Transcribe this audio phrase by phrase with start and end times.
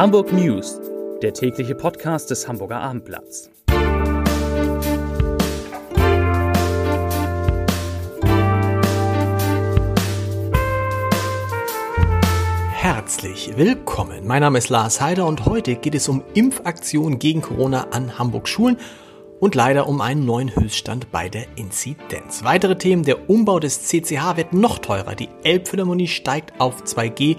[0.00, 0.80] Hamburg News,
[1.20, 3.50] der tägliche Podcast des Hamburger Abendblatts.
[12.70, 14.26] Herzlich willkommen.
[14.26, 18.48] Mein Name ist Lars Heider und heute geht es um Impfaktionen gegen Corona an Hamburg
[18.48, 18.78] Schulen
[19.38, 22.42] und leider um einen neuen Höchststand bei der Inzidenz.
[22.42, 27.36] Weitere Themen, der Umbau des CCH wird noch teurer, die Elbphilharmonie steigt auf 2G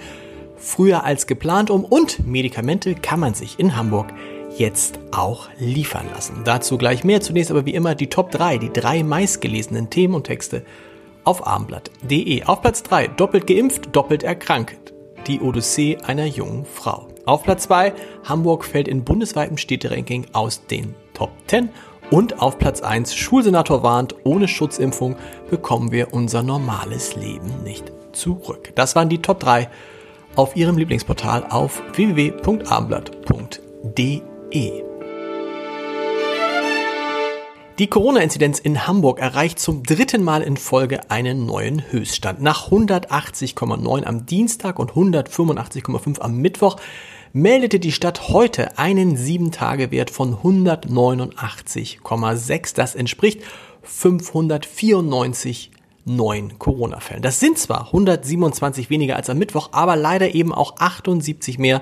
[0.61, 4.13] früher als geplant um und Medikamente kann man sich in Hamburg
[4.57, 6.41] jetzt auch liefern lassen.
[6.43, 7.21] Dazu gleich mehr.
[7.21, 10.63] Zunächst aber wie immer die Top 3, die drei meistgelesenen Themen und Texte
[11.23, 12.43] auf abendblatt.de.
[12.43, 14.93] Auf Platz 3 doppelt geimpft, doppelt erkrankt.
[15.27, 17.07] Die Odyssee einer jungen Frau.
[17.25, 21.69] Auf Platz 2 Hamburg fällt in bundesweitem Städteranking aus den Top 10
[22.09, 25.15] und auf Platz 1 Schulsenator warnt, ohne Schutzimpfung
[25.49, 28.71] bekommen wir unser normales Leben nicht zurück.
[28.75, 29.69] Das waren die Top 3
[30.35, 34.83] auf Ihrem Lieblingsportal auf www.abendblatt.de.
[37.79, 42.39] Die Corona-Inzidenz in Hamburg erreicht zum dritten Mal in Folge einen neuen Höchststand.
[42.41, 46.77] Nach 180,9 am Dienstag und 185,5 am Mittwoch
[47.33, 52.75] meldete die Stadt heute einen 7-Tage-Wert von 189,6.
[52.75, 53.41] Das entspricht
[53.83, 55.71] 594
[56.05, 57.21] neun Corona-Fällen.
[57.21, 61.81] Das sind zwar 127 weniger als am Mittwoch, aber leider eben auch 78 mehr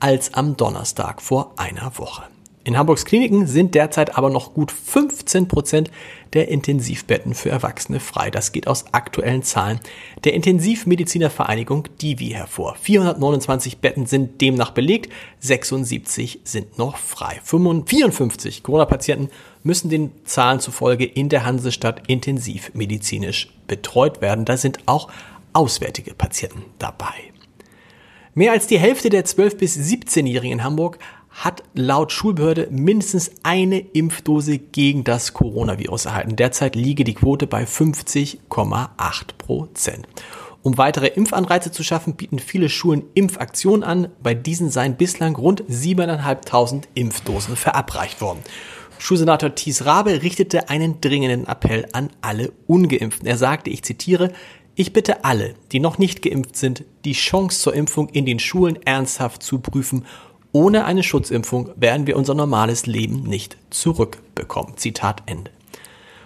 [0.00, 2.22] als am Donnerstag vor einer Woche.
[2.62, 5.90] In Hamburgs Kliniken sind derzeit aber noch gut 15 Prozent
[6.34, 8.30] der Intensivbetten für Erwachsene frei.
[8.30, 9.80] Das geht aus aktuellen Zahlen
[10.24, 12.76] der Intensivmedizinervereinigung Divi hervor.
[12.76, 17.40] 429 Betten sind demnach belegt, 76 sind noch frei.
[17.42, 19.30] 54 Corona-Patienten
[19.62, 24.44] müssen den Zahlen zufolge in der Hansestadt intensivmedizinisch betreut werden.
[24.44, 25.10] Da sind auch
[25.54, 27.14] auswärtige Patienten dabei.
[28.34, 30.98] Mehr als die Hälfte der 12- bis 17-Jährigen in Hamburg
[31.30, 36.36] hat laut Schulbehörde mindestens eine Impfdose gegen das Coronavirus erhalten.
[36.36, 40.06] Derzeit liege die Quote bei 50,8 Prozent.
[40.62, 44.08] Um weitere Impfanreize zu schaffen, bieten viele Schulen Impfaktionen an.
[44.22, 48.40] Bei diesen seien bislang rund 7.500 Impfdosen verabreicht worden.
[48.98, 53.26] Schulsenator Thies Rabe richtete einen dringenden Appell an alle Ungeimpften.
[53.26, 54.32] Er sagte, ich zitiere,
[54.74, 58.78] ich bitte alle, die noch nicht geimpft sind, die Chance zur Impfung in den Schulen
[58.82, 60.04] ernsthaft zu prüfen
[60.52, 64.76] ohne eine Schutzimpfung werden wir unser normales Leben nicht zurückbekommen.
[64.76, 65.50] Zitat Ende.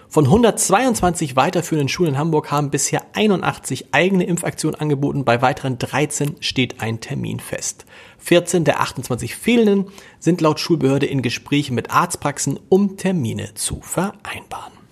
[0.07, 5.25] Von 122 weiterführenden Schulen in Hamburg haben bisher 81 eigene Impfaktionen angeboten.
[5.25, 7.85] Bei weiteren 13 steht ein Termin fest.
[8.19, 9.87] 14 der 28 fehlenden
[10.19, 14.84] sind laut Schulbehörde in Gesprächen mit Arztpraxen, um Termine zu vereinbaren.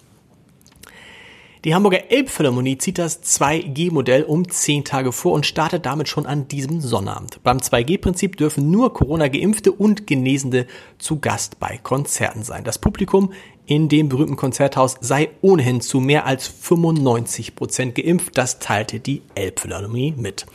[1.66, 6.50] Die Hamburger Elbphilharmonie zieht das 2G-Modell um 10 Tage vor und startet damit schon an
[6.50, 7.42] diesem Sonnabend.
[7.42, 12.66] Beim 2G-Prinzip dürfen nur Corona-Geimpfte und Genesende zu Gast bei Konzerten sein.
[12.66, 13.32] Das Publikum
[13.66, 18.38] in dem berühmten Konzerthaus sei ohnehin zu mehr als 95 Prozent geimpft.
[18.38, 20.46] Das teilte die Elbphilharmonie mit.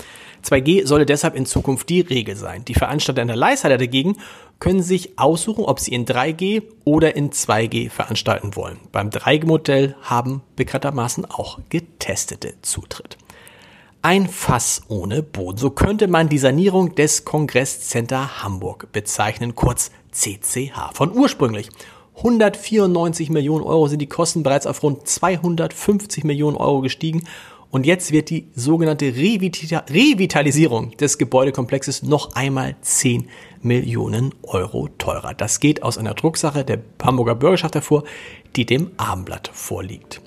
[0.45, 2.65] 2G solle deshalb in Zukunft die Regel sein.
[2.65, 4.17] Die Veranstalter in der Leishalle dagegen
[4.61, 8.79] können sich aussuchen, ob sie in 3G oder in 2G veranstalten wollen.
[8.93, 13.19] Beim 3G-Modell haben bekanntermaßen auch Getestete Zutritt.
[14.03, 15.59] Ein Fass ohne Boden.
[15.59, 20.93] So könnte man die Sanierung des Kongresscenter Hamburg bezeichnen, kurz CCH.
[20.95, 21.69] Von ursprünglich
[22.19, 27.25] 194 Millionen Euro sind die Kosten bereits auf rund 250 Millionen Euro gestiegen
[27.71, 33.29] und jetzt wird die sogenannte Revitalisierung des Gebäudekomplexes noch einmal 10
[33.63, 35.35] Millionen Euro teurer.
[35.35, 38.05] Das geht aus einer Drucksache der Hamburger Bürgerschaft hervor,
[38.57, 40.23] die dem Abendblatt vorliegt.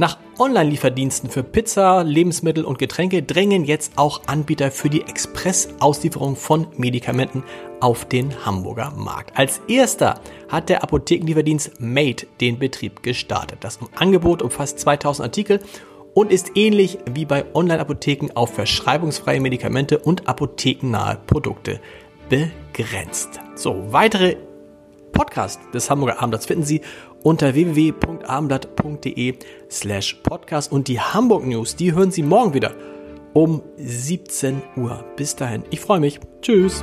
[0.00, 6.68] Nach Online-Lieferdiensten für Pizza, Lebensmittel und Getränke drängen jetzt auch Anbieter für die Express-Auslieferung von
[6.76, 7.42] Medikamenten
[7.80, 9.36] auf den Hamburger Markt.
[9.36, 13.58] Als erster hat der Apothekenlieferdienst Made den Betrieb gestartet.
[13.64, 15.60] Das Angebot umfasst 2000 Artikel
[16.18, 21.78] und ist ähnlich wie bei Online-Apotheken auf verschreibungsfreie Medikamente und apothekennahe Produkte
[22.28, 23.38] begrenzt.
[23.54, 24.34] So, weitere
[25.12, 26.80] Podcasts des Hamburger Abendblatts finden Sie
[27.22, 29.34] unter www.abendblatt.de
[29.70, 32.74] slash podcast und die Hamburg News, die hören Sie morgen wieder
[33.32, 35.04] um 17 Uhr.
[35.14, 36.18] Bis dahin, ich freue mich.
[36.42, 36.82] Tschüss.